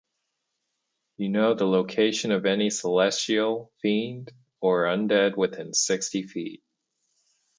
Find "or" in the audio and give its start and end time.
4.59-4.85